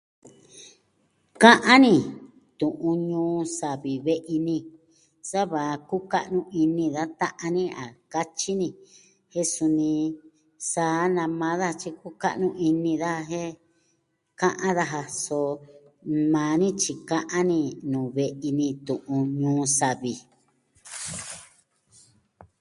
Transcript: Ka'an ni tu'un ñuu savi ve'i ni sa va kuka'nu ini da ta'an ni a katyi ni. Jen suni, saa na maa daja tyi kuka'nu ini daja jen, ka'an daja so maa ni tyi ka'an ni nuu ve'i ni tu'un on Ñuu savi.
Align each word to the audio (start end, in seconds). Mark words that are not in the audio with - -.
Ka'an 1.41 1.79
ni 1.85 1.95
tu'un 2.59 2.97
ñuu 3.09 3.35
savi 3.57 3.93
ve'i 4.05 4.35
ni 4.47 4.57
sa 5.29 5.41
va 5.51 5.63
kuka'nu 5.89 6.39
ini 6.61 6.85
da 6.95 7.03
ta'an 7.19 7.51
ni 7.57 7.63
a 7.83 7.85
katyi 8.11 8.51
ni. 8.61 8.69
Jen 9.31 9.47
suni, 9.53 9.91
saa 10.71 11.01
na 11.15 11.23
maa 11.39 11.55
daja 11.61 11.77
tyi 11.81 11.89
kuka'nu 12.01 12.47
ini 12.67 12.93
daja 13.03 13.23
jen, 13.31 13.51
ka'an 14.41 14.73
daja 14.77 15.01
so 15.23 15.39
maa 16.33 16.53
ni 16.61 16.67
tyi 16.81 16.93
ka'an 17.09 17.43
ni 17.51 17.59
nuu 17.91 18.07
ve'i 18.17 18.49
ni 18.59 18.67
tu'un 18.87 19.13
on 19.17 19.23
Ñuu 19.41 19.63
savi. 19.77 20.13